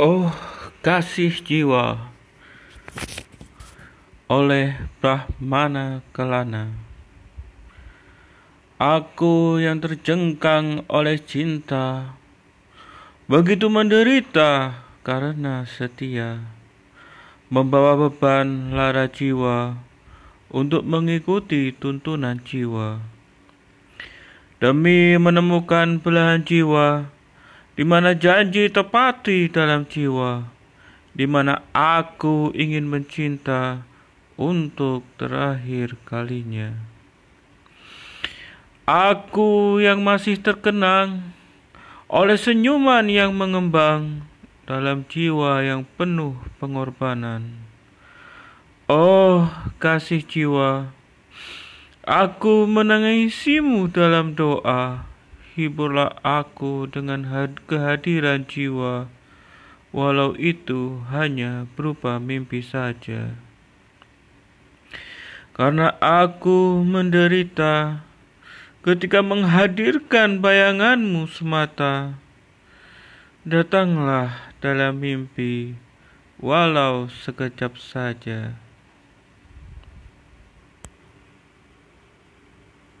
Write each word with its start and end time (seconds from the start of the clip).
Oh, 0.00 0.32
kasih 0.80 1.44
jiwa 1.44 2.08
oleh 4.32 4.80
Brahmana 4.96 6.00
Kelana. 6.16 6.72
Aku 8.80 9.60
yang 9.60 9.76
terjengkang 9.76 10.88
oleh 10.88 11.20
cinta, 11.20 12.16
begitu 13.28 13.68
menderita 13.68 14.80
karena 15.04 15.68
setia, 15.68 16.48
membawa 17.52 18.08
beban 18.08 18.72
lara 18.72 19.04
jiwa 19.04 19.84
untuk 20.48 20.80
mengikuti 20.88 21.76
tuntunan 21.76 22.40
jiwa. 22.40 23.04
Demi 24.64 25.20
menemukan 25.20 26.00
belahan 26.00 26.40
jiwa, 26.40 27.12
di 27.74 27.84
mana 27.86 28.14
janji 28.14 28.66
tepati 28.70 29.50
dalam 29.50 29.86
jiwa, 29.86 30.46
di 31.14 31.26
mana 31.26 31.62
aku 31.74 32.54
ingin 32.54 32.86
mencinta 32.86 33.84
untuk 34.40 35.04
terakhir 35.20 36.00
kalinya. 36.08 36.72
Aku 38.88 39.78
yang 39.78 40.02
masih 40.02 40.40
terkenang 40.40 41.36
oleh 42.10 42.34
senyuman 42.34 43.06
yang 43.06 43.30
mengembang 43.36 44.26
dalam 44.66 45.06
jiwa 45.06 45.62
yang 45.62 45.86
penuh 45.94 46.34
pengorbanan. 46.58 47.58
Oh, 48.90 49.46
kasih 49.78 50.26
jiwa, 50.26 50.90
aku 52.02 52.66
menangisimu 52.66 53.86
dalam 53.94 54.34
doa 54.34 55.09
hiburlah 55.60 56.16
aku 56.24 56.88
dengan 56.88 57.28
kehadiran 57.68 58.48
jiwa, 58.48 59.12
walau 59.92 60.32
itu 60.38 61.04
hanya 61.12 61.68
berupa 61.76 62.16
mimpi 62.16 62.64
saja. 62.64 63.36
Karena 65.52 65.92
aku 66.00 66.80
menderita 66.80 68.00
ketika 68.80 69.20
menghadirkan 69.20 70.40
bayanganmu 70.40 71.28
semata, 71.28 72.16
datanglah 73.44 74.56
dalam 74.64 74.96
mimpi, 74.96 75.76
walau 76.40 77.12
sekejap 77.12 77.76
saja. 77.76 78.56